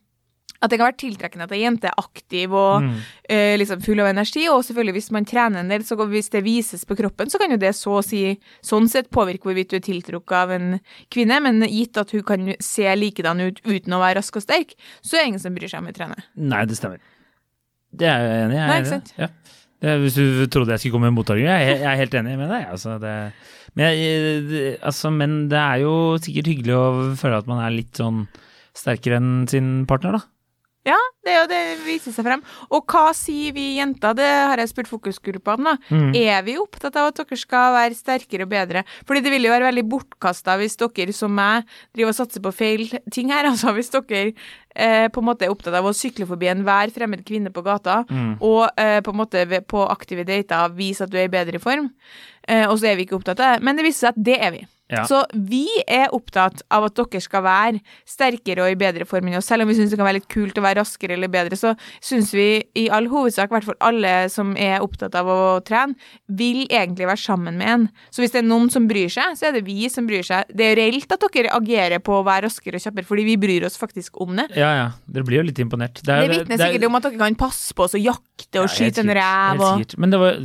[0.62, 2.94] at det kan være tiltrekkende at ei jente er aktiv og Mm.
[3.30, 4.48] eh, liksom full av energi.
[4.50, 7.52] Og selvfølgelig hvis man trener en del, så hvis det vises på kroppen, så kan
[7.52, 10.80] jo det så å si sånn sett påvirke hvorvidt du er tiltrukket av en
[11.14, 11.42] kvinne.
[11.42, 15.18] Men gitt at hun kan se likedan ut uten å være rask og sterk, så
[15.18, 16.24] er det ingen som bryr seg om hun trener.
[16.36, 17.00] Nei, det stemmer.
[17.94, 18.66] Det er jeg enig i.
[18.68, 19.14] Nei, ikke sant?
[19.18, 19.28] Ja.
[19.80, 22.50] Det, hvis du trodde jeg skulle komme med motargument, jeg, jeg er helt enig med
[22.50, 22.64] deg.
[22.74, 23.12] Altså, det,
[23.78, 26.88] men, jeg, det, altså, men det er jo sikkert hyggelig å
[27.20, 28.24] føle at man er litt sånn
[28.78, 30.24] sterkere enn sin partner, da.
[31.28, 32.44] Det er jo det viser seg frem.
[32.72, 34.16] Og hva sier vi jenter?
[34.16, 35.74] Det har jeg spurt fokusgruppa om, da.
[35.92, 36.14] Mm.
[36.16, 38.86] Er vi opptatt av at dere skal være sterkere og bedre?
[39.08, 42.54] Fordi det vil jo være veldig bortkasta hvis dere som meg driver og satser på
[42.56, 43.44] feil ting her.
[43.52, 44.22] Altså hvis dere
[44.76, 48.00] eh, på en måte er opptatt av å sykle forbi enhver fremmed kvinne på gata,
[48.08, 48.38] Mm.
[48.46, 51.90] og eh, på en måte på aktive dater vise at du er i bedre form,
[52.48, 53.64] eh, og så er vi ikke opptatt av det.
[53.68, 54.62] Men det viser seg at det er vi.
[54.90, 55.04] Ja.
[55.04, 59.38] Så vi er opptatt av at dere skal være sterkere og i bedre form enn
[59.40, 59.50] oss.
[59.50, 61.74] Selv om vi syns det kan være litt kult å være raskere eller bedre, så
[62.00, 65.98] syns vi i all hovedsak, i hvert fall alle som er opptatt av å trene,
[66.28, 67.90] vil egentlig være sammen med en.
[68.12, 70.48] Så hvis det er noen som bryr seg, så er det vi som bryr seg.
[70.56, 73.68] Det er reelt at dere agerer på å være raskere og kjappere, fordi vi bryr
[73.68, 74.48] oss faktisk om det.
[74.56, 74.88] Ja, ja.
[75.12, 76.00] Dere blir jo litt imponert.
[76.02, 78.64] Det er- vitner det er- sikkert om at dere kan passe på oss og jakte
[78.64, 79.98] og Ja, skyte en rev og.
[79.98, 80.38] Men det var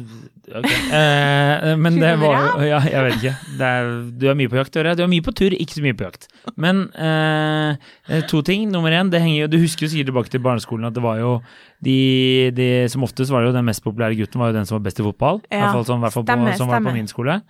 [0.48, 0.66] ok.
[0.66, 3.34] Eh, men det var Ja, jeg vet ikke.
[3.58, 4.94] Det er, du er mye på jakt, Øre.
[4.98, 6.28] Du er mye på tur, ikke så mye på jakt.
[6.60, 7.76] Men eh,
[8.08, 8.66] eh, to ting.
[8.72, 11.20] Nummer én, det henger jo Du husker jo sikkert tilbake til barneskolen at det var
[11.20, 11.36] jo
[11.82, 14.86] de, de Som oftest var jo den mest populære gutten var jo den som var
[14.88, 15.42] best i fotball.
[15.50, 17.40] I hvert fall, sånn, i hvert fall på, stemmer, som var på min skole.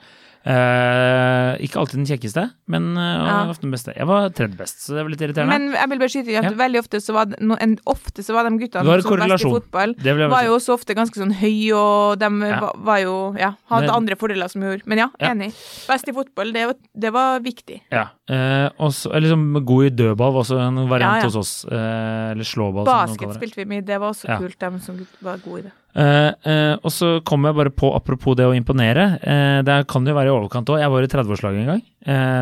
[0.43, 3.37] Eh, ikke alltid den kjekkeste, men eh, Ja.
[3.53, 3.93] ofte den beste.
[3.97, 5.55] Jeg var tredje best, så det var litt irriterende.
[5.55, 6.51] Men jeg vil bare skyte at Ja.
[6.59, 9.45] veldig ofte så var no, en, ofte så var de guttene var som var best
[9.47, 12.61] i fotball, det var jo også ofte ganske sånn høy, og de Ja.
[12.61, 15.53] var, var jo Ja, hadde Men- andre fordeler som gjorde Men ja, enig.
[15.89, 17.81] Best i fotball, det, var- det var viktig.
[17.91, 18.09] Ja.
[18.29, 21.65] Eh, også, liksom god i dødball var også en variant hos oss.
[21.71, 25.59] Eh, eller slåball, Basket spilte vi mye, det var også kult, de som var gode
[25.59, 25.73] i det.
[25.93, 30.07] Eh, uh, og så kom jeg bare på, apropos det å imponere, uh, det kan
[30.09, 30.81] jo være i overkant òg.
[30.81, 31.83] Jeg var i 30-årslaget en gang,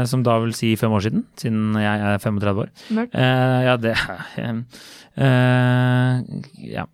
[0.09, 2.71] som da vil si fem år siden, siden jeg er 35 år.
[3.13, 3.97] Ja, det
[6.71, 6.85] Ja.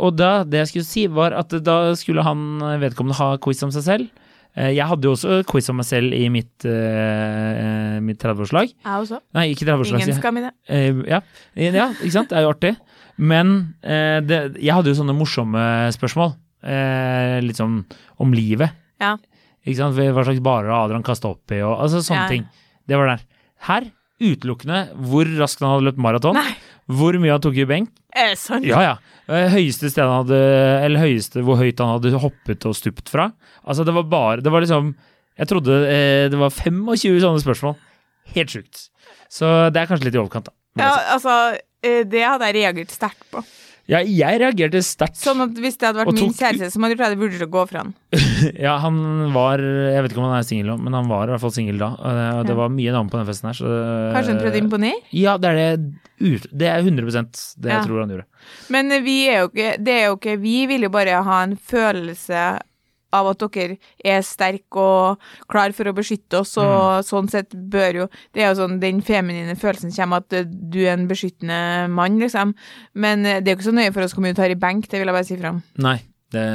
[0.00, 3.74] Og da, det jeg skulle si, var at da skulle han vedkommende ha quiz om
[3.74, 4.25] seg selv.
[4.56, 8.72] Eh, jeg hadde jo også quiz om meg selv i mitt, uh, mitt 30-årslag.
[8.72, 9.20] Jeg også.
[9.36, 10.04] Nei, ikke 30-årslag.
[10.06, 10.52] Ingen skam i det.
[10.70, 11.20] Uh, ja.
[11.60, 12.30] ja, ikke sant?
[12.32, 12.72] Det er jo artig.
[13.20, 13.52] Men
[13.84, 15.62] uh, det, jeg hadde jo sånne morsomme
[15.96, 16.36] spørsmål.
[17.46, 17.82] Litt sånn
[18.18, 18.72] om livet.
[18.98, 19.12] Ja.
[19.62, 19.94] Ikke sant?
[19.94, 22.32] Hva slags barer har Adrian kasta opp i, og altså sånne Ja.
[22.32, 22.48] ting.
[22.88, 23.22] Det var der.
[23.68, 23.86] Her
[24.22, 26.56] utelukkende hvor raskt han hadde løpt maraton, Nei.
[26.86, 27.90] Hvor mye han tok i benk.
[28.16, 28.64] Er det sant?
[28.66, 28.94] Ja, ja.
[29.26, 30.36] Eh, Høyeste sted han hadde
[30.86, 33.32] Eller høyeste hvor høyt han hadde hoppet og stupt fra.
[33.66, 34.92] Altså, det var bare Det var liksom
[35.36, 37.74] Jeg trodde eh, det var 25 sånne spørsmål.
[38.36, 38.86] Helt sjukt.
[39.28, 40.54] Så det er kanskje litt i overkant, da.
[40.80, 41.34] Ja, altså,
[41.84, 43.42] eh, det hadde jeg reagert sterkt på.
[43.86, 45.18] Ja, jeg reagerte sterkt.
[45.20, 47.62] Sånn at hvis det hadde vært min kjæreste så hadde hadde jeg vurdert å gå
[47.70, 47.92] fra han.
[48.66, 48.98] Ja, han
[49.34, 51.54] var Jeg vet ikke om han er singel nå, men han var i hvert fall
[51.54, 51.92] singel da.
[51.94, 53.76] Og det, var mye damer på den festen her, så
[54.16, 55.02] Kanskje han prøvde å imponere?
[55.14, 55.92] Ja, det er det.
[56.50, 57.06] Det er 100
[57.60, 57.76] det Ja.
[57.76, 58.26] jeg tror han gjorde.
[58.72, 61.56] Men vi er jo ikke Det er jo ikke Vi vil jo bare ha en
[61.58, 62.44] følelse
[63.14, 68.02] av at dere er sterke og klar for å beskytte oss, og sånn sett bør
[68.02, 71.86] jo Det er jo sånn den feminine følelsen kommer at eh, du er en beskyttende
[71.92, 72.54] mann, liksom.
[72.94, 74.58] Men eh, det er jo ikke så nøye for oss hvor mye du tar i
[74.58, 75.62] benk, det vil jeg bare si fram.
[75.82, 75.98] Nei,
[76.34, 76.46] det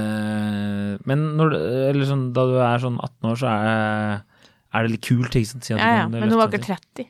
[1.07, 5.31] Men når sånn da du er sånn 18 år, så er, er det litt kult,
[5.31, 5.67] ikke sant?
[5.67, 6.05] Si Ja, ja.
[6.11, 7.07] Men hun var ikke ting.
[7.07, 7.09] 30.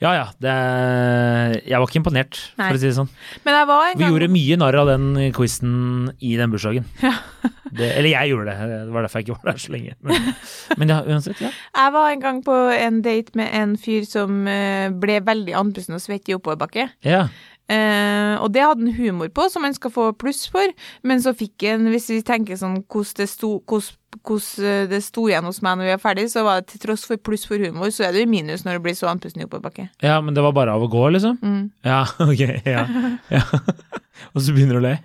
[0.00, 0.26] Ja ja.
[0.40, 0.52] Det
[1.68, 2.70] jeg var ikke imponert, Nei.
[2.70, 3.10] for å si det sånn.
[3.44, 5.74] Men jeg var en Vi gang gjorde mye narr av den quizen
[6.24, 6.86] i den bursdagen.
[7.70, 8.68] Det, eller jeg gjorde det.
[8.86, 9.92] Det var derfor jeg ikke var der så lenge.
[10.02, 10.24] Men,
[10.80, 11.52] men ja, uansett, ja.
[11.76, 15.94] Jeg var en gang på en date med en fyr som eh, ble veldig andpusten
[15.94, 16.88] og svett i oppoverbakke.
[17.06, 17.28] ja.
[17.70, 20.72] Eh, og det hadde han humor på, som han skal få pluss for.
[21.06, 25.28] Men så fikk han, hvis vi tenker sånn hvordan det sto, hvordan, hvordan det sto
[25.30, 27.62] igjen hos meg når vi var ferdig, så var det til tross for pluss for
[27.62, 29.86] humor, så er det jo minus når det blir så andpusten i oppoverbakke.
[30.02, 31.38] Ja, men det var bare av å gå, liksom?
[31.42, 31.62] Mm.
[31.86, 32.42] Ja, ok.
[32.66, 32.86] Ja.
[33.36, 33.44] ja.
[34.36, 34.96] Og så begynner du å le.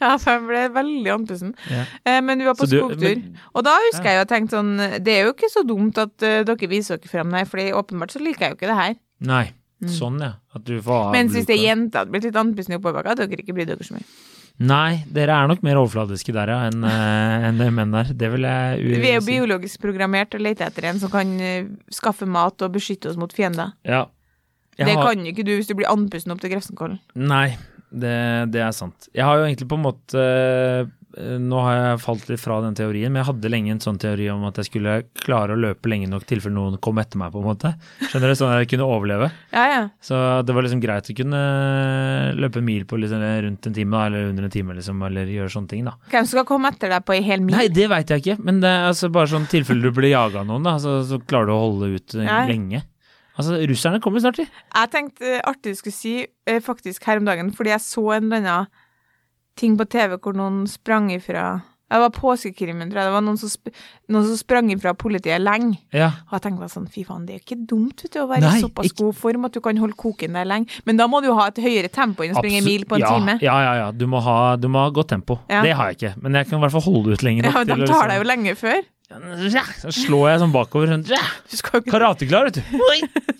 [0.00, 1.50] Ja, for jeg ble veldig andpusten.
[1.68, 1.82] Ja.
[2.08, 3.02] Eh, men vi var på du- skogtur.
[3.18, 4.70] men- Og da husker jeg jo tenkt sånn
[5.04, 8.14] Det er jo ikke så dumt at uh, dere viser dere frem, nei, for åpenbart
[8.14, 8.94] så liker jeg jo ikke det her.
[9.28, 9.42] Nei,
[9.90, 10.34] sånn ja.
[10.54, 13.26] At du får av Mens hvis det er jente hadde blitt litt andpusten i hadde
[13.26, 14.06] dere ikke brydd dere så mye.
[14.62, 18.12] Nei, dere er nok mer overfladiske der, ja, enn uh, en det menn er.
[18.14, 19.00] Det vil jeg si.
[19.02, 22.74] Vi er jo biologisk programmert og leter etter en som kan eh, skaffe mat og
[22.76, 23.72] beskytte oss mot fiender.
[23.88, 24.04] Ja.
[24.78, 27.00] Jeg det har- kan ikke du hvis du blir andpusten opp til Grefsenkollen.
[27.14, 27.56] Nei,
[27.90, 29.08] det, det er sant.
[29.12, 32.74] Jeg har jo egentlig på en måte eh, Nå har jeg falt litt fra den
[32.78, 35.90] teorien, men jeg hadde lenge en sånn teori om at jeg skulle klare å løpe
[35.92, 37.74] lenge nok i tilfelle noen kom etter meg, på en måte.
[38.08, 38.36] Skjønner du?
[38.38, 39.30] Sånn at jeg kunne overleve.
[39.52, 39.80] Ja, ja.
[40.00, 41.40] Så det var liksom greit å kunne
[42.38, 45.52] løpe mil på liksom rundt en time, da, eller under en time, liksom, eller gjøre
[45.52, 45.96] sånne ting, da.
[46.12, 47.54] Hvem skal komme etter deg på ei hel mil?
[47.56, 50.40] Nei, det veit jeg ikke, men det er altså bare sånn tilfelle du blir jaga
[50.42, 52.40] av noen, da, så, så klarer du å holde ut eh, Ja.
[52.48, 52.82] lenge.
[53.32, 54.44] Altså, russerne kommer snart, de.
[54.44, 58.02] Jeg tenkte eh, artig du skulle si eh, faktisk her om dagen, fordi jeg så
[58.18, 58.72] en eller annen
[59.58, 61.60] ting på TV hvor noen sprang ifra
[61.92, 63.08] Det var påskekrimmen, tror jeg.
[63.10, 63.68] Det var noen som, sp
[64.08, 65.76] noen som sprang ifra politiet lenge.
[65.92, 66.06] Ja.
[66.30, 68.46] Og jeg tenkte sånn, fy faen, det er jo ikke dumt vet du, å være
[68.46, 70.72] Nei, i såpass god form at du kan holde koken der lenge.
[70.88, 72.96] Men da må du jo ha et høyere tempo enn å springe en mil på
[72.96, 73.36] en ja, time.
[73.44, 73.90] Ja, ja, ja.
[73.92, 75.36] Du må ha, du må ha godt tempo.
[75.52, 75.60] Ja.
[75.66, 77.84] Det har jeg ikke, men jeg kan i hvert fall holde ut lenge Ja, men
[77.84, 78.80] de tar deg jo lenge før.
[79.82, 80.88] Så slår jeg sånn bakover.
[80.92, 82.62] Sånn, ikke- Karateklar, vet du.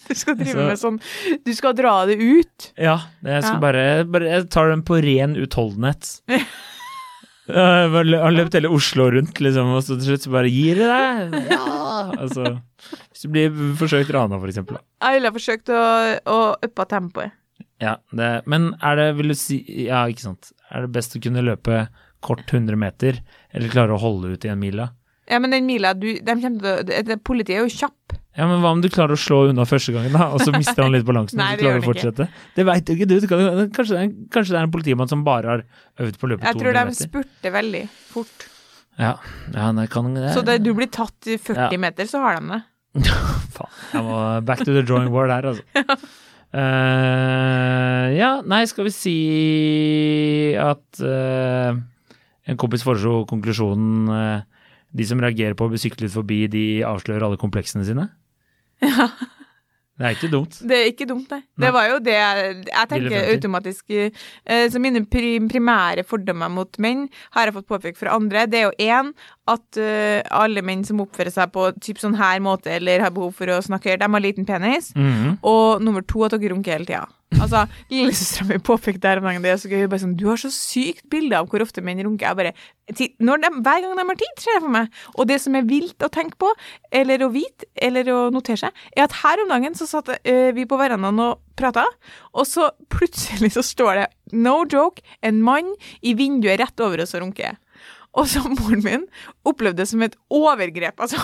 [0.09, 0.99] du skal drive Så- med sånn
[1.45, 2.73] Du skal dra det ut.
[2.77, 3.61] Ja, jeg skal Ja.
[3.61, 6.21] bare, bare Jeg tar den på ren utholdenhet.
[7.53, 11.35] Har løpt hele Oslo rundt, liksom, og så til slutt så bare gir det deg.
[11.51, 12.13] Ja!
[12.23, 12.45] Altså,
[13.11, 14.79] hvis du blir forsøkt rana, for eksempel.
[15.03, 15.81] Jeg ville forsøkt å,
[16.31, 17.33] å uppe tempoet.
[17.83, 19.59] Ja, det, men er det, vil du si
[19.89, 20.53] Ja, ikke sant.
[20.71, 21.89] Er det best å kunne løpe
[22.23, 23.19] kort 100 meter,
[23.53, 24.91] eller klare å holde ut i en mil, da?
[25.31, 28.17] Ja, men den mila du de til Politiet er jo kjapp.
[28.33, 30.83] Ja, men hva om du klarer å slå unna første gangen, da, og så mister
[30.87, 31.91] han litt balansen, Nei, og så klarer å han ikke.
[31.91, 32.27] fortsette?
[32.57, 33.15] Det veit jo ikke du.
[33.29, 35.65] kanskje, det er, kanskje det er en politimann som bare har
[36.01, 37.11] øvd på løpet to løpe Jeg tror de meter.
[37.11, 38.49] spurter veldig fort.
[39.01, 39.13] Ja,
[39.55, 40.33] ja nei, kan det.
[40.35, 41.83] Så da du blir tatt i 40 Ja.
[41.85, 42.63] meter, så har de det.
[43.57, 45.97] Faen, jeg må back to the drawing board her, altså.
[46.53, 49.13] Eh, ja, nei, skal vi si
[50.61, 51.73] at uh,
[52.45, 54.43] en kompis foreslo konklusjonen eh,
[54.93, 58.11] De som reagerer på å bli syklet forbi, de avslører alle kompleksene sine?
[58.83, 59.09] Ja.
[59.93, 60.57] Det er ikke dumt.
[60.67, 61.43] Det er ikke dumt, nei.
[61.45, 61.63] Nei.
[61.63, 67.05] Det var jo det jeg, jeg tenker automatisk eh, Så mine primære fordommer mot menn
[67.37, 68.47] har jeg fått påpekt fra andre.
[68.51, 69.13] Det er jo én
[69.53, 73.37] at eh, alle menn som oppfører seg på typ sånn her måte eller har behov
[73.37, 74.91] for å snakke, de har liten penis.
[74.97, 75.37] Mhm.
[75.47, 77.05] Og nummer to at dere runker hele tida.
[77.41, 79.87] Altså, Lillesøstera mi påpekte her om dagen det er så gøy.
[79.91, 82.29] Bare sånn, du har så sykt bilde av hvor ofte menn runker.
[82.29, 82.53] Jeg bare,
[82.93, 85.01] de, Hver gang de har tid, ser jeg for meg.
[85.17, 86.51] Og det som er vilt å tenke på,
[87.03, 90.51] eller å vite, eller å notere seg, er at her om dagen så satt eh,
[90.57, 91.87] vi på verandaen og prata,
[92.33, 97.17] og så plutselig så står det, no joke, en mann i vinduet rett over oss
[97.17, 97.59] og runker.
[98.19, 99.05] Og så moren min
[99.49, 101.01] opplevde det som et overgrep.
[101.01, 101.21] Altså,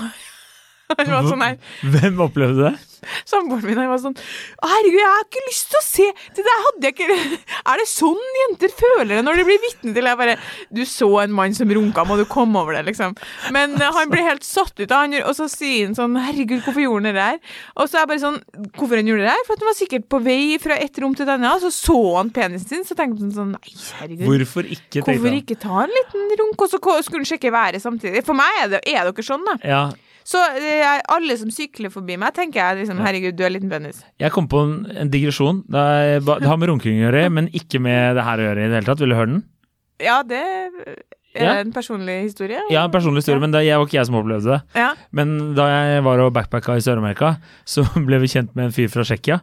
[1.30, 2.76] sånn her Hvem opplevde det?
[3.28, 4.16] Samboeren min var sånn
[4.58, 7.18] Herregud, jeg har ikke lyst til å se Det der hadde jeg ikke
[7.70, 10.36] Er det sånn jenter føler det når de blir vitne til Jeg bare
[10.74, 13.14] Du så en mann som runka, må du komme over det, liksom.
[13.54, 16.62] Men eh, han ble helt satt ut av han, og så sier han sånn Herregud,
[16.66, 17.54] hvorfor gjorde han det der?
[17.76, 18.40] Og så er jeg bare sånn
[18.78, 19.46] Hvorfor han gjorde det der?
[19.46, 21.98] For at han var sikkert på vei fra et rom til et annet, så så
[22.16, 24.26] han penisen sin, så tenkte han sånn Nei, herregud.
[24.28, 25.04] Hvorfor ikke?
[25.06, 28.24] Hvorfor ikke ta en liten runk, og så skulle han sjekke været samtidig?
[28.26, 29.56] For meg er, det, er dere sånn, da.
[29.64, 29.82] Ja,
[30.28, 34.02] Så eh, alle som sykler forbi meg, tenker jeg liksom Herregud, du er liten penis.
[34.20, 35.62] jeg kom på en, en digresjon.
[35.72, 38.66] Det, er, det har med runking å gjøre, men ikke med det her å gjøre
[38.66, 39.00] i det hele tatt.
[39.04, 39.46] Vil du høre den?
[40.04, 40.98] Ja, det er
[41.38, 41.52] Ja.
[41.62, 42.60] en personlig historie.
[42.72, 44.60] Ja, en personlig historie, men det jeg var ikke jeg som opplevde det.
[44.80, 44.90] Ja.
[45.14, 47.34] Men da jeg var og backpacka i Sør-Amerika,
[47.68, 49.40] så ble vi kjent med en fyr fra Tsjekkia.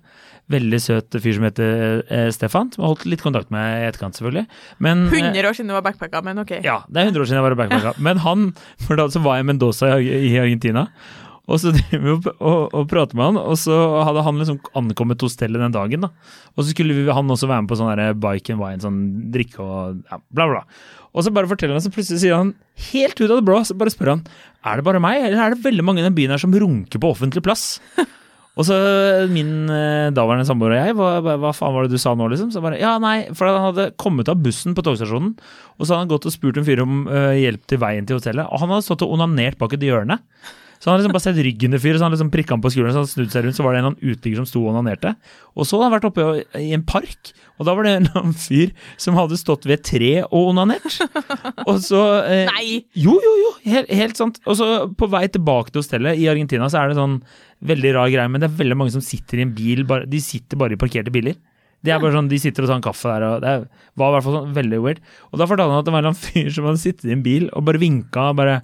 [0.53, 4.17] Veldig søt fyr som heter eh, Stefan, som har holdt litt kontakt med i etterkant,
[4.17, 4.45] selvfølgelig.
[4.83, 6.57] Men, eh, 100 år siden du var backpacka, men ok.
[6.65, 7.93] Ja, det er 100 år siden jeg var backpacka.
[8.07, 8.49] Men han,
[8.85, 10.85] for da så var jeg i Mendoza i, Argentina.
[11.45, 14.59] Og så driver vi og, og, og pratet med han, og så hadde han liksom
[14.77, 16.05] ankommet hostellet den dagen.
[16.05, 16.11] da.
[16.53, 19.01] Og så skulle vi, han også være med på sånn bike and wine, sånn
[19.33, 20.63] drikke og ja, bla, bla.
[21.15, 22.53] Og så bare forteller han, så plutselig sier han
[22.91, 24.25] helt ut av det blå, så bare spør han
[24.65, 27.01] er det bare meg, eller er det veldig mange i den byen her som runker
[27.01, 27.75] på offentlig plass.
[28.55, 28.75] Og så
[29.31, 32.53] min eh, daværende samboer og jeg, hva, hva faen var det du sa nå, liksom?
[32.53, 35.33] Så bare, ja, nei, for han hadde kommet av bussen på togstasjonen,
[35.75, 38.21] og så hadde han gått og spurt en fyr om uh, hjelp til veien til
[38.21, 40.21] hotellet, og han hadde stått og onanert bak et hjørne.
[40.85, 42.69] Så han hadde liksom bare sett ryggen til fyret, så han liksom prikka han på
[42.69, 45.15] skulderen, så han snudde seg rundt, så var det en uteligger som sto og onanerte.
[45.57, 46.25] Og så hadde han vært oppe
[46.61, 48.69] i en park, og da var det en fyr
[49.01, 50.85] som hadde stått ved et tre og onanert.
[51.65, 52.83] Og så eh, Nei!
[53.01, 54.37] jo, jo, jo, helt, helt sant.
[54.45, 57.17] Og så på vei tilbake til hostellet i Argentina, så er det sånn
[57.65, 60.21] veldig rar greie, men det er veldig mange som sitter i en bil, bare, de
[60.21, 61.33] sitter bare i parkerte biler.
[61.85, 63.53] Det er bare sånn, De sitter og tar en kaffe der, og det
[63.97, 65.01] var i hvert fall sånn veldig weird.
[65.31, 67.49] Og da fortalte han at det var en fyr som hadde sittet i en bil
[67.53, 68.59] og bare vinka og bare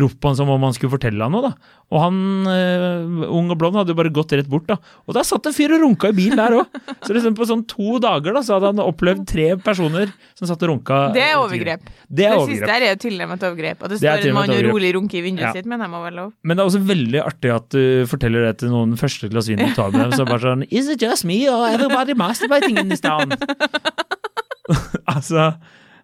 [0.00, 1.50] ropt på han som om han skulle fortelle han noe.
[1.50, 1.52] da.
[1.92, 2.16] Og han,
[2.48, 4.64] uh, ung og blond, hadde jo bare gått rett bort.
[4.70, 4.76] da.
[5.06, 6.78] Og der satt en fyr og runka i bil der òg!
[7.04, 10.62] Så liksom på sånn to dager da, så hadde han opplevd tre personer som satt
[10.64, 11.00] og runka.
[11.12, 11.84] Det er overgrep.
[12.08, 12.54] Det er Det overgrep.
[12.62, 13.82] siste her er jo tilnærmet overgrep.
[13.84, 15.52] At det står en mann og rolig runker i vinduet Ja.
[15.52, 16.32] sitt, men jeg må være lov.
[16.42, 19.58] Men det er også veldig artig at du forteller det til noen første glass vin
[19.60, 20.12] du tar med dem.
[20.16, 23.32] Så bare sånn Is it just me or everybody masturbating in this town?
[25.12, 25.52] altså,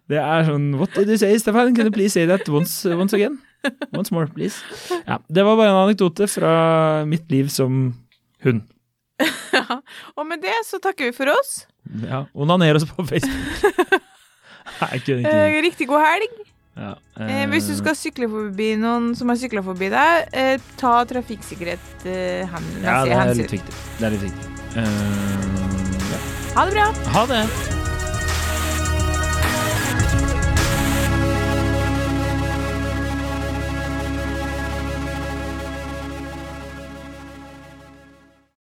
[0.09, 1.73] det er sånn What did you say, Stefan?
[1.75, 3.39] Can you please say that once, once again?
[3.97, 4.61] Once more, please.
[5.07, 7.93] Ja, det var bare en anekdote fra mitt liv som
[8.45, 8.61] hund.
[10.17, 11.65] Og med det så takker vi for oss.
[12.05, 13.99] Ja, Onaner oss på Facebook.
[14.79, 15.33] Nei, ikke, ikke.
[15.33, 16.39] Eh, riktig god helg.
[16.79, 20.93] Ja, Eh, hvis du skal sykle forbi noen som har sykla forbi deg, eh, ta
[21.09, 23.75] trafikksikkerhet eh, hen, Ja, det er litt viktig.
[23.99, 24.53] Det er litt viktig.
[24.77, 24.85] Uh,
[26.13, 26.23] ja.
[26.55, 26.87] Ha det bra.
[27.17, 27.78] Ha det!